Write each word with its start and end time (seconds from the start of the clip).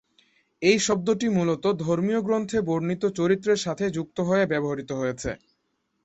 এই 0.61 0.77
শব্দটি 0.79 1.27
মূলত 1.29 1.63
ধর্মীয় 1.81 2.19
গ্রন্থে 2.21 2.57
বর্ণিত 2.61 3.03
চরিত্রের 3.17 3.59
সাথে 3.65 3.85
যুক্ত 3.89 4.17
হয়ে 4.21 4.43
ব্যবহৃত 4.51 4.89
হয়েছে। 4.93 5.31